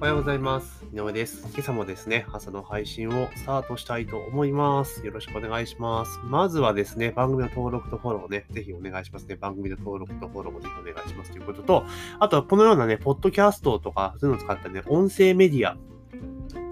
[0.00, 0.82] おはようございます。
[0.94, 1.46] 井上です。
[1.52, 5.04] 今朝もですね、朝の配信をスタートしたいと思います。
[5.04, 6.18] よろしくお願いします。
[6.24, 9.36] まずはですね、番組の登録とフォローをね、ぜひお願いしますね。
[9.36, 11.84] 番組の登録とフォローもぜひお願いしますということと、
[12.18, 15.76] あとはこのようなね、ポッドキャストとか、そういうのを使ったね、音声メディア、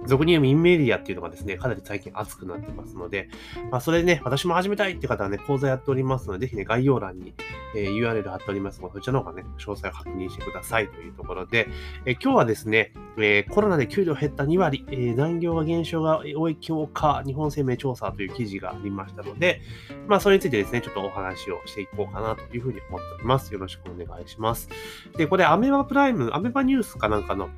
[0.08, 3.28] 俗に言うインメディアっていうのがですね、かなり最近熱くなってますので、
[3.70, 7.34] まあ、それでね、私も始めたいっていう方はね、講座やっておりますので、ぜひね、概要欄に、
[7.76, 11.68] え URL 貼っておりますので、そちらの方がね、詳細を確認してくださいというところで、
[12.06, 19.60] え今日はですね、えコロナで給料減った2割、え残業が減少が多い強化、日本生命調査という記事がありましたので、
[20.06, 23.52] まあ、それについてですね、ちょっとお話をしていこうかなというふうに思っております。
[23.52, 24.68] よろしくお願いします。
[25.16, 27.50] で、これ、アメバプライム、アメバニュースかなんかの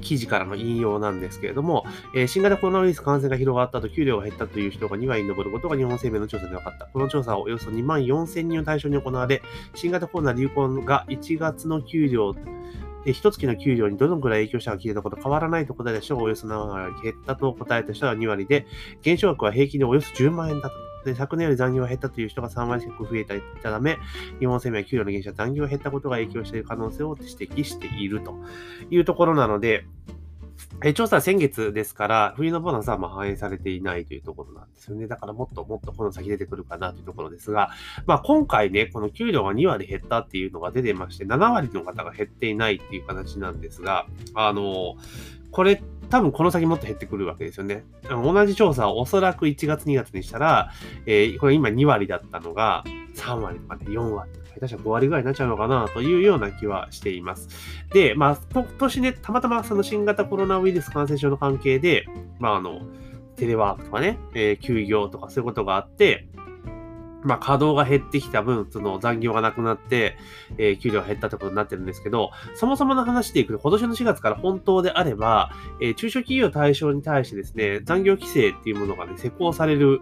[0.00, 1.84] 記事からの引用なんですけれども、
[2.14, 6.86] えー新型コロナウイルス感染が広がったと給料が減ったという人が2割に上ることが日本生命の調査で分かった。
[6.86, 9.42] この調査はおよそ2万4000人を対象に行われ、
[9.74, 12.34] 新型コロナ流行が1月の給料、
[13.06, 18.66] えー一月の給料にどのくらい影響したか聞いたこと変わらないと答えた人がおよそ7割減ったと答えた人が2割で、
[19.02, 20.93] 減少額は平均でおよそ10万円だと。
[21.04, 23.98] で昨年より残業が減ったという人が3割近く増えていたため、
[24.40, 28.34] 日本生命は給料の減少残業が減ったことが影響している可能性を指摘していると
[28.90, 29.86] いうところなので、
[30.82, 35.06] え調査は先月ですから、冬のボーナスはま反映されていないというところなんですよね。
[35.06, 37.70] だからもっともっとこの先出てくるかなというところですが、
[38.06, 44.96] まあ今回ね、この給料が2割減ったっていうのが出てまして、7割の方が減っていないっていう形なんですが、あの、
[45.50, 47.84] これ多分この先もっと減ってくるわけですよね。
[48.08, 50.70] 同じ調査をおそらく1月2月にしたら、
[51.06, 57.48] えーこれ今2割だったのが3割とかね、4割とか、下手したら5割ぐらいになっちゃうのかなというような気はしています。
[57.92, 62.06] で、まあ、今年ね、たまたまその新型コロナウイルス感染症の関係で、
[62.38, 62.80] まあ、あの、
[63.36, 66.28] テレワークとかね、えー休業とかそういうことがあって、
[67.24, 70.16] まあ、稼働が減ってきた分、その残業がなくなって、
[70.58, 75.50] えー給料が減ったってことになってるんですけど、そもそもの話でいくと、今年の4月から本当であれば、
[75.80, 80.00] えー中小企業対象に対してですね、残業規制っていうものがね、施行される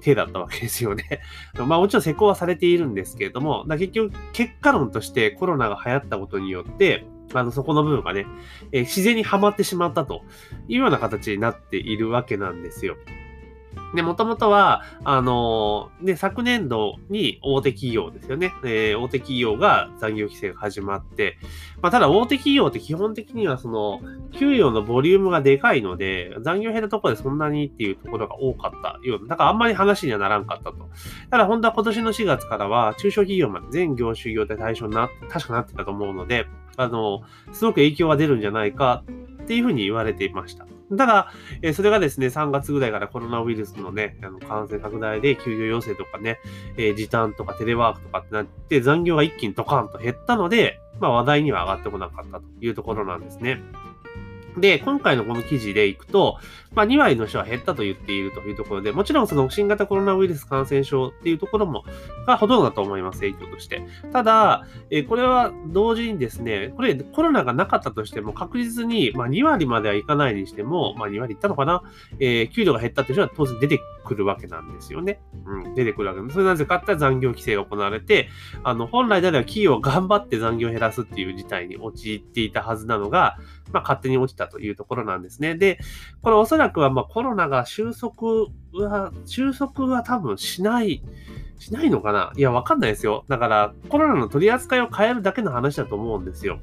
[0.00, 1.20] 手だったわけですよね。
[1.66, 8.26] まあもちろん施行はされているんですけれども、結局結果論としてコロナが流行ったことによって、あのそこの部分がね、
[8.72, 10.22] えー自然にはまってしまったと
[10.68, 12.96] いうような形になっているわけなんですよ。
[13.94, 18.52] で、もともとは、あのーで、昨年度に大手企業ですよね。
[18.64, 21.38] えー大手企業が残業規制が始まって、
[21.82, 24.00] まあ、ただ大手企業って基本的にはその、
[24.32, 30.88] 給与のボリュームがでかいので、残業減ったところでそんなにっていうところが多かったような、だからあんまり話にはならんかったと。
[31.30, 39.04] ただ本当は今年の4月からは、中小企業まで全業種業態対象になって、確かなってたと思うので、あの、すごく影響が出るんじゃないか
[39.42, 40.66] っていうふうに言われていました。
[40.96, 41.32] ただ、
[41.62, 46.38] えそれがですね、3月ぐらいからコロナウイルスのね、あの感染拡大で休業要請とかね、
[46.76, 53.60] え時短とかテレワークとかってなって、残業が一気にドカンと減ったので、まあ話題には上がってこなかったというところなんですね。
[54.56, 56.38] で、今回のこの記事でいくと、
[56.74, 61.84] まあ2割の人は減ったと言っているというところで、もちろんその新型コロナウイルス感染症っていうところも、
[62.26, 63.82] がほとんどだと思います、影響として。
[64.12, 71.82] ただ、えこれは同時にですね、これコロナがなかったとしても確実に、まあ2割まではいかないにしても、まあ2割いったのかな、
[72.18, 75.20] えー給料が減ったっていう人は当然出てくるわけなんですよね。
[75.46, 76.34] うん、出てくるわけです。
[76.34, 78.28] それなぜかって残業規制が行われて、
[78.64, 83.38] あの、本来であれば企業が頑張って残業を減らすっていう事態に陥っていたはずなのが、
[83.72, 85.54] まあ勝手に落ちたというところなんですね。
[85.54, 85.78] で、
[86.22, 91.02] これおそらくはまあコロナが収束は、収束は多分しない、
[91.58, 92.32] しないのかな？
[92.36, 93.24] いや、わかんないですよ。
[93.28, 96.60] だから、コロナの取り扱いを変えるだけの話だと思うんですよ。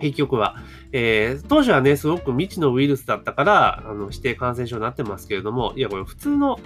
[0.00, 0.56] 結局は。
[0.92, 6.58] えー当初はね、すごく未知のウイルスだったから、あの、指定感染症になってますけれども、いや、これ普通の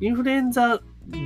[0.00, 0.80] インフルエンザ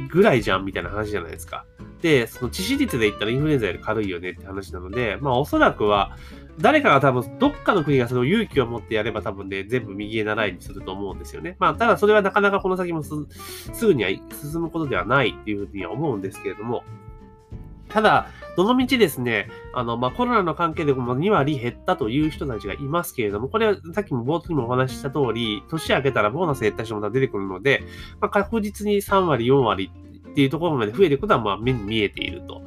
[0.08, 1.66] ぐらいじゃんみたいな話じゃないですか。
[2.00, 6.16] で、その致死率で言ったらインフルエンザより軽いよねって話なので、まあおそらくは、
[6.60, 11.56] 誰かが多分、どっかの国がその勇気を持ってやれば多分ね、全部右へ習いにすると思うんですよね。
[11.58, 13.10] まあ、ただそれはなかなかこの先もす
[13.72, 16.82] すぐには進むことではないっていうふうには思うんですけれども、
[17.88, 27.82] ただ、どのみちですね、あの、まあ、コロナの関係でも2割減ったという人たちがいますけれども、これはさっきも冒頭にもお話しした通り、年明けたらボーナス減った人も出てくるので、
[28.20, 29.90] まあ、確実に3割、4割
[30.30, 32.62] っていうところまで増えていくことは、まあ、目に見えていると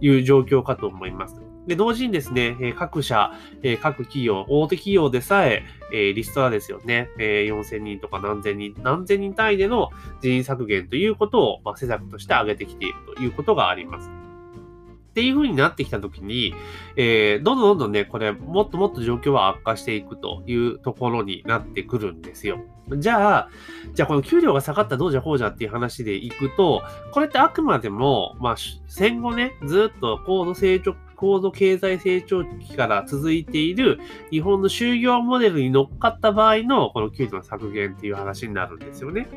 [0.00, 1.43] いう状況かと思います。
[1.66, 3.32] で、同時にですね、え各社、
[3.62, 9.90] え各企業、大手企業でさえ、えリストラですよね、え4000人とか何千人、何千人単位での
[10.20, 14.10] 人員削減ということを、まあ、施策として挙げてきているということがあります。
[14.10, 16.52] っていう風になってきたときに、
[16.96, 22.58] えーどんどんどんどんね、これ、もっともっと状況は悪化していくというところになってくるんですよ。
[22.98, 23.48] じゃあ、
[23.94, 26.82] じゃあこの給料が下がったどうじゃこうじゃっていう話でいくと、
[27.12, 28.56] これってあくまでも、まあ、
[28.88, 33.98] 戦後ね、ずっと高度成長高度経済成長期から続いている
[34.30, 39.28] 日本の就業モデルに乗っかった場合のこの給料の削減っていう話になるんですよね。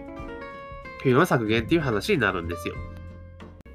[1.04, 2.76] 給料の削減っていう話になるんですよ。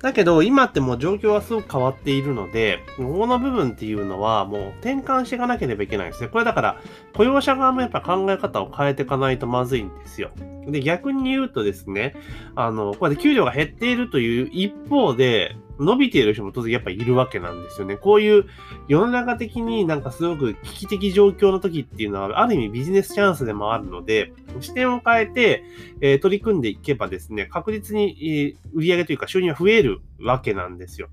[0.02, 6.28] だけど、今ってもう状況はすごく変わっているので、ここの部分っていうのはもう転換していかなければいけないですね。
[6.28, 6.80] これだから、
[7.14, 10.30] 雇用者側もやっぱ考え方を変えていかないとまずいんですよ。
[10.66, 12.16] で、逆に言うとですね、
[12.56, 17.96] あの、これで給料が減っているという一方で、伸びている人も当然やっぱいるわけなんですよね。
[17.96, 18.46] こういう
[18.88, 25.64] 世の中的になんかすごく危機的状況の時っていうのは、ある意味ビジネスチャンスでもあるので、視点を変えて、
[26.00, 31.08] え、取り組んでいけばですね、確実に、えー、売上というか収入が増えるわけなんですよ。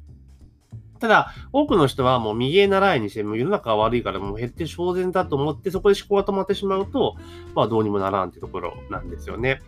[0.99, 7.15] ただ、多くの人はもう右へ習いにして、も世の中が悪いからもう減って当然だと思って、そこで思考が止まってしまうと、
[7.55, 9.61] まあどうにもならんってところなんですよね。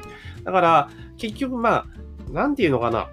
[0.43, 1.85] だから、結局まあ、
[2.31, 3.07] なんていうのかな。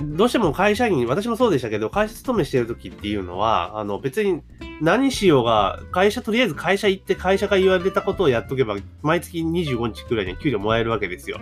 [0.00, 4.42] どうしても会社員、私もそうでしたけど、会社勤めしてる時っていうのは、あの別に
[4.80, 11.38] 何しようが、会社、とりあえず会社行って会社が言われたことをやっとけば、毎月25日くらいに給料もらえるわけですよ。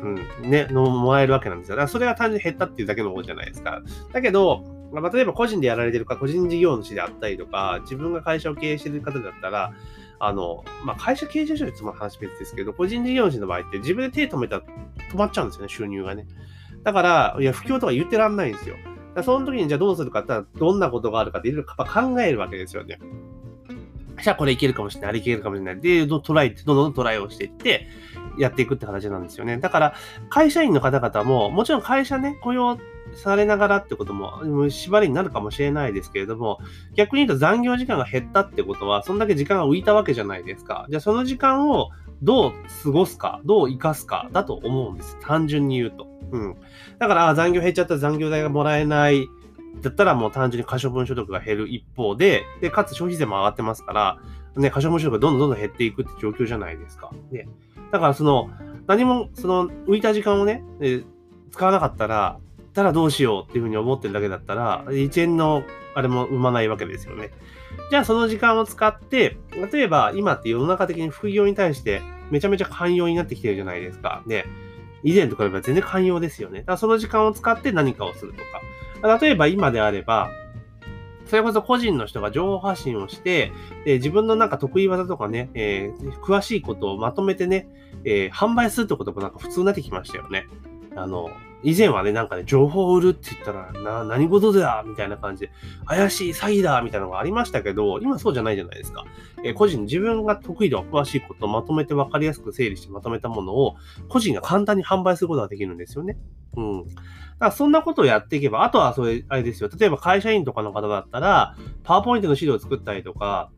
[0.00, 1.76] うん、ね、のもらえるわけなんですよ。
[1.76, 3.82] だからそれが単純に減ったっていうだけのことじゃないですか。
[4.12, 9.72] だけど、まあ、例えば個人でやられてるか、個人事業主であったりとか、自分が会社を経営してる方だったら、
[10.18, 14.62] あの、まあ、会社経営者とつも話別ですけど、個人事業主の場合って自分で手止めたら
[15.10, 16.26] 止まっちゃうんですよね、収入がね。
[16.82, 18.76] だから、いや、不況とか言ってらんないんですよ。
[19.14, 22.98] だその時にじゃあどうするかってっ、どんなことがあるかっていろいろ考えるわけですよね。
[24.22, 25.80] じゃあこれいけるかもしれない、あれいけるかもしれない。
[25.80, 27.88] で、トライ、どんどんトライをしていって、
[28.38, 29.58] やっていくって形なんですよね。
[29.58, 29.94] だから、
[30.30, 32.78] 会社員の方々も、もちろん会社ね、雇用
[33.14, 36.60] されながらってことも、縛りになるかもしれないですけれども、
[36.94, 40.86] 逆に言うと残業時間が減ったってことは、そんだけ時間が浮いたわけじゃないですか。
[40.88, 41.90] じゃあその時間を
[42.22, 42.52] どう
[42.84, 45.18] 過ごすか、どう生かすかだと思うんです。
[45.20, 46.06] 単純に言うと。
[46.30, 46.56] うん。
[46.98, 49.28] だから、残業減っちゃったら残業代がもらえない。
[49.80, 54.18] だったらもう単純に可処分所得が減る一方で、で、かつ消費税も上がってますから、
[54.56, 57.10] ね、可処分所得がどんどんどんどん減っていくって状況じゃないですか。
[57.30, 57.48] ね。
[57.90, 58.50] だからその、
[58.86, 60.62] 何も、その、浮いた時間をね、
[61.50, 62.38] 使わなかったら、
[62.72, 65.62] たらどうしようっていうふうに思ってるだけだったら、1円の
[65.94, 67.30] あれも生まないわけですよね。
[67.90, 69.36] じゃあその時間を使って、
[69.72, 74.22] 例えば今って世の中的に副業に対してめちゃめちゃ寛容になってきてるじゃないですか。
[74.26, 74.46] で、
[75.02, 76.60] 以前と比べば全然寛容ですよね。
[76.60, 79.18] だからその時間を使って何かをするとか。
[79.18, 80.30] 例えば今であれば、
[81.26, 83.52] それこそ個人の人が情報発信をして、
[83.86, 87.68] え自分のなんか得意技とかね、えー、詳しいことをまとめてね、
[88.04, 90.46] えー、販売するってこともなんか普通になってきましたよね。
[90.94, 91.30] あの、
[91.62, 95.52] 以前はね、なんかね、情報を売るって言ったら、な、何事だみたいな感じで、
[95.86, 99.04] 怪しい詐欺だみたいなのがありましたけど、今そうじゃないじゃないですか。
[99.44, 103.76] えー、個人、自分が得意では詳しいことをまとめて分かりやすく整理してまとめたものを、
[104.08, 106.16] 個人が簡単に販売することができるんですよね。
[106.56, 106.86] うん。
[106.86, 107.00] だか
[107.38, 109.70] らそんなことをやっていけば、あとはそれ、あれですよ。
[109.76, 113.50] 例えば会社員とかの方だったら、パワーポイントの資料を作ったりとか、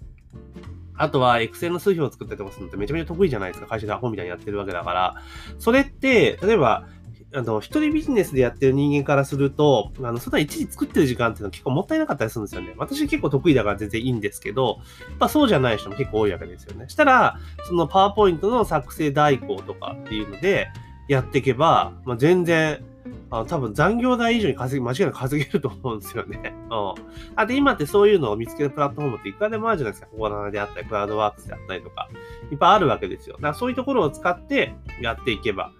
[0.96, 3.66] あとは、エクセルの数表を作ったりとかするのってめちゃめちゃ得意じゃないですか。
[3.66, 5.14] 会社でアホみたいにやってるわけだから。
[5.58, 6.86] それって、例えば、
[7.34, 12.74] あの、一人ビジネスでやってる人間からすると、あの、そんな一時作ってる時間っていうのは結構もったいなかったりするんですよね。
[12.76, 14.78] 私結構得意だから全然いいんですけど、
[15.08, 16.88] やっぱそうじゃない人も結構多いわけですよね。
[16.88, 17.38] したら、
[17.68, 20.68] そのパワーポイントの作成代行とかっていうので、
[21.08, 22.84] やっていけば、まあ、全然、
[23.30, 26.54] あの多分残業代以上に稼ぎ、間違いなく稼げると思うんですよね。
[26.70, 26.94] うん。
[27.34, 30.08] あで、今ってそういうのを見つけるプラットフォームっていくらでもあるじゃないですか。
[30.08, 32.08] ココナであったり、クラウドワークスであったりとか、
[32.52, 33.34] いっぱいあるわけですよ。
[33.36, 35.72] だからそういうところを使ってやっていけば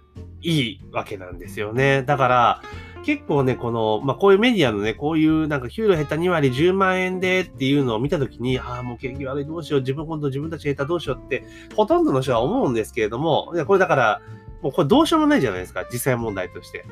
[0.45, 2.03] いいわけなんですよね。
[2.03, 2.61] だから、
[3.03, 11.43] 結構ね、この、まあ、こういうメディアのね、こういうなんか給料減った2割10万円でっていうのを見たときに、ああ、もう景気悪いどうしよう、自分今度自分たち減ったどうしようって、
[11.75, 14.21] ほとんどの人は思うんですけれども、いやこれだから、
[14.61, 16.85] もうこれどうしようもないじゃないですか、実際問題として。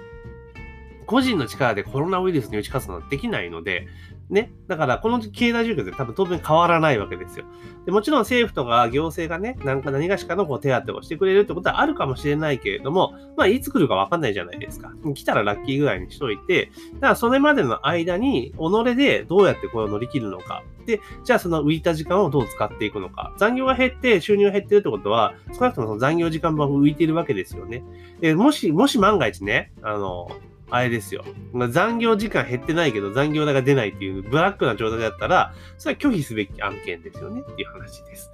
[1.06, 3.88] 個人の力でコロナウイルスに打ち勝つのはできないので、
[4.34, 4.52] ね。
[4.68, 7.46] だから、この経済状況で多分当然変わらないわけですよ。
[7.86, 14.92] でもちろん政府とか行政がね、なんか何がしかのこう手当をしてくれるってことはあるかもしれないけれども、まあ、いつ来るかわかんないじゃないですか。
[15.14, 20.64] 来たらラッキーぐらいにしといて、だからそれまでの間に、己でどうやってこれを乗り切るのか。
[20.86, 23.34] で、じゃあその浮いた時間をどう使っていくのか。
[23.38, 27.84] 残業が減って収入が減ってるってことは、少なくともその残業時間分浮いてるわけですよね。
[28.20, 30.30] で、もし、もし万が一ね、あの、
[30.76, 31.24] あれですよ。
[31.52, 38.32] ま残業時間減ってないけど残業代が出ないっていうブラックな状態だったら、それは拒否すべき案件ですよねっていう話です。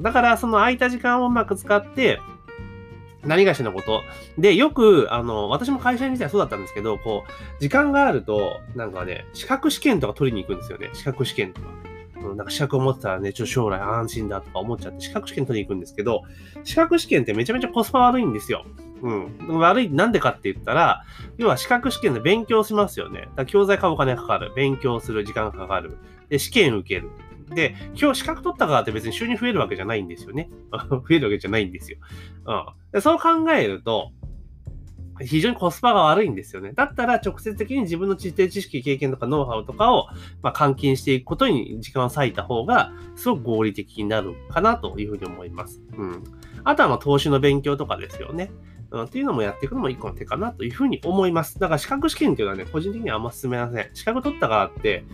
[0.00, 2.20] だから、その空いた時間をうまく使って、
[3.22, 4.02] 何がしのこと？
[4.38, 10.88] で、よく、あの、私も会社にいてはそうだったんですけど、こう、時間があると、なんかね、資格試験とか取りに行くんですよね。
[10.94, 11.68] 資格試験とか。
[12.34, 16.22] なんか資格を持ってたらね、ちょ将来安心だとか思っちゃって資格試験取りに行くんですけど、
[16.64, 18.64] 資格試験ってめちゃめちゃコスパ悪いんですよ。
[19.02, 19.58] うん。
[19.58, 21.04] 悪い、なんでかって言ったら、
[21.36, 23.28] 要は資格試験で勉強しますよね。
[23.36, 24.52] だ教材買うお金かかる。
[24.54, 25.98] 勉強する時間かかる。
[26.28, 27.10] で、試験受ける。
[27.54, 30.50] で、今日資格取ったからって別に収入増えるわけじゃないんですよね。
[30.90, 31.98] 増えるわけじゃないんですよ。
[32.46, 32.64] うん。
[32.92, 34.12] でそう考えると、
[35.20, 36.72] 非常にコスパが悪いんですよね。
[36.72, 40.06] だったら直接的に自分の知的知識、経験とかノウハウとかを、
[40.42, 45.80] まあ、換金していくことに時間を割いた方が、すごく合理的になるかなというふうに思います。
[45.96, 46.24] うん。
[46.64, 48.50] あとはまあ投資の勉強とかですよね。
[48.90, 51.58] うん、っていうのもやっていくのも一個の手かなというふうに思います。
[51.58, 53.90] だから資格試験っていうのはね、個人的にはあんま進めません。
[53.94, 55.04] 資格取ったからって、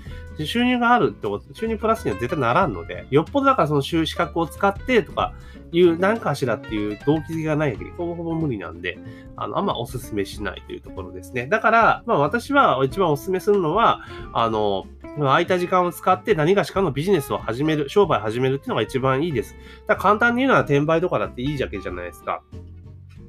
[0.44, 5.32] 収入があるってこと、収入プラスには絶対ならんので、よっぽどだからその収資格を使ってとか
[5.72, 8.98] いう何かしらっていう動機がないけど、ほぼほぼ無理なんで、
[9.36, 11.46] あの、あんまお勧めしないというところですね。
[11.46, 14.00] だから、まあ私は一番お勧めするのは、
[14.32, 14.86] あの、
[15.18, 19.54] 空いた時間を使って何がしかのビジネスを始める、商売始めるっていうのが一番いいです。
[19.86, 22.42] だから簡単に言うのは転売とかだっていいじゃけじゃないですか。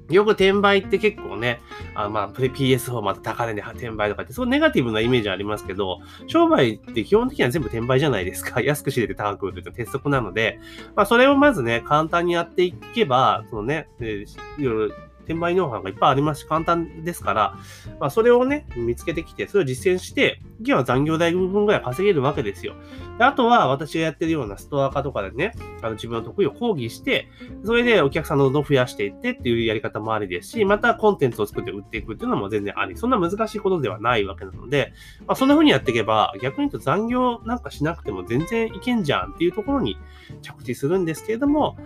[0.09, 1.61] よく転売って結構ね、
[1.95, 8.61] あまあ、PS4 また高値で転売とかって、そうネガティブなイメージありますけど、商売って基本的には全部転売じゃないですか。
[8.63, 10.59] 安く仕入れて高く売るって鉄則なので、
[10.95, 17.57] まあ、それをまずね、簡単にやっていけば、そのね、いろいろ転売ノウハウがいっぱいありますし、簡単ですから、
[17.99, 22.75] まあ、それをね、見つけてきて、それを実践して、次は残業代分ぐらい稼げるわけですよ。
[23.17, 27.29] であとは、私がやってるようなストア化とかでね、あの自分の得意を講義して、
[27.63, 32.97] それでお客さんのどん増やしていってっていうやり方もありですし、またコンテンツを作って売っていくっていうのも全然あり。
[32.97, 34.93] そんな難しいことではないわけなので、
[35.27, 39.97] まあ、そんな風にやっていけば、逆に言うと残業なんかしなくても全然いけんじゃんっていうところに
[40.41, 41.77] 着地するんですけれども、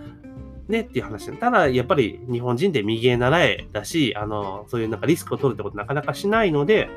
[0.69, 1.31] ねっていう話。
[1.33, 6.89] ただ、やっぱり日本人って右へ習えだし、あの、そういうなんかリスクを取るってことなかなかしないので、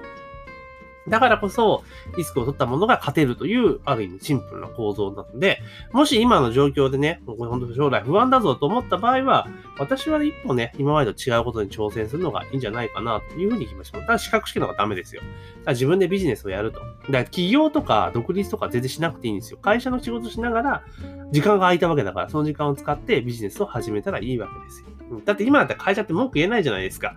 [1.09, 1.83] だからこそ、
[2.17, 5.61] リスクを取ったものが勝てるという、ある意味シンプルな構造なので、
[5.93, 9.49] もし今の状況でね、本当将来不安だぞと思った場合は、
[9.79, 13.99] 私は一歩ね、今までと違うことに挑戦するのがいいんじゃないかなというふうに聞きました。
[14.01, 15.23] ただ資格試験の方がダメですよ。
[15.67, 16.79] 自分でビジネスをやると。
[16.79, 19.59] だから企業とか独立とか全然しなくていいんですよ。
[19.61, 20.83] 会社の仕事しながら、
[21.33, 25.21] 時間が空いたわけだから、その時間を使ってビジネスを始めたらいいわけですよ。
[25.25, 27.15] だって今だったら会社って文句言えないじゃないですか。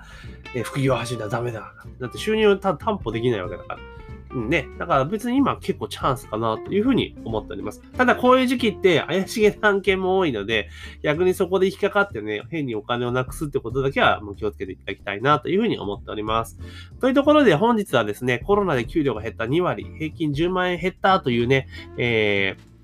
[0.56, 1.74] え副業始めたらダメだ。
[2.00, 3.80] だって収入を担保できないわけだから。
[4.36, 4.68] うんね。
[4.78, 7.82] だから別に今結構チャンスかなというふうに思っております。
[7.98, 10.70] ただこういう時期って怪しげな案件も多いので、
[11.04, 16.58] 逆にそこで引っかかってね、変にお金をなくすってことだけはもう気をつけていただきたいなというふうに思っております。
[17.00, 21.68] というところで本日はですね、コロナで給料が減った2割、平均10万円減ったというね、
[21.98, 22.75] えー、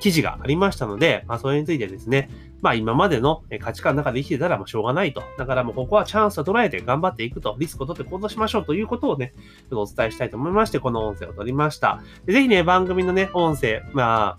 [0.00, 2.30] 記事がありましたので、まあ、それについてですね、
[2.62, 5.22] まあ今までの価値観の中で生きてたらもうしょうがないと。
[5.38, 12.02] だからもうここはチャンスを捉えて頑張っていくと、リスクを取って行動しましょうということをね、ちょっとお伝えしたいと思いまして、この音声を取りました。
[12.26, 14.38] ぜひね、番組のね、音声、ま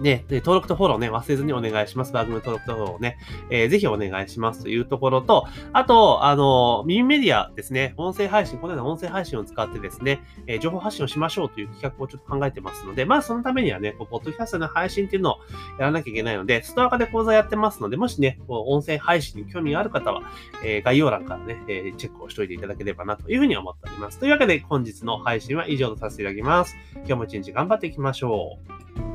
[0.00, 2.12] ね、登録とフォローね、忘れずにお願いします。
[2.12, 3.18] 番組登録とフォローね、
[3.50, 15.38] えー、ぜひお願いしますというところと、あと、あの、耳メディアですね、音声配信、このような音声配信を使ってですね、えー、情報発信をしましょうという企画をちょっと考えてますので、まあそのためにはね、こうポッドキャストの配信っていうのを
[15.78, 20.22] やらなきゃいけないので、ストア化で講座やってますので、もしね、こう音声配信に興味がある方は、
[20.64, 24.18] えー、概要欄からね、えチェックをしておいていただければなというふうに思っております。
[24.18, 26.76] というわけで、本日の配信は以上とさせていただきます。
[26.94, 28.58] 今日も一日頑張っていきましょ
[29.06, 29.09] う。